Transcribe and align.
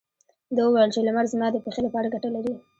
ده 0.55 0.61
وويل 0.65 0.89
چې 0.95 0.99
لمر 1.07 1.25
زما 1.33 1.47
د 1.51 1.57
پښې 1.65 1.81
لپاره 1.85 2.11
ګټه 2.13 2.29
لري. 2.35 2.53